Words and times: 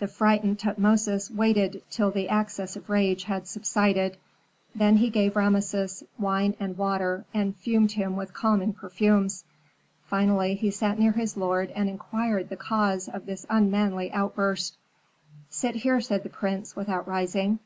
The 0.00 0.08
frightened 0.08 0.58
Tutmosis 0.58 1.30
waited 1.30 1.82
till 1.88 2.10
the 2.10 2.28
access 2.28 2.74
of 2.74 2.90
rage 2.90 3.22
had 3.22 3.46
subsided; 3.46 4.16
then 4.74 4.96
he 4.96 5.08
gave 5.08 5.36
Rameses 5.36 6.02
wine 6.18 6.56
and 6.58 6.76
water, 6.76 7.26
and 7.32 7.54
fumed 7.54 7.92
him 7.92 8.16
with 8.16 8.34
calming 8.34 8.72
perfumes; 8.72 9.44
finally 10.04 10.56
he 10.56 10.72
sat 10.72 10.98
near 10.98 11.12
his 11.12 11.36
lord 11.36 11.70
and 11.76 11.88
inquired 11.88 12.48
the 12.48 12.56
cause 12.56 13.08
of 13.08 13.26
this 13.26 13.46
unmanly 13.48 14.10
outburst. 14.10 14.76
"Sit 15.48 15.76
here," 15.76 16.00
said 16.00 16.24
the 16.24 16.28
prince, 16.28 16.74
without 16.74 17.06
rising. 17.06 17.60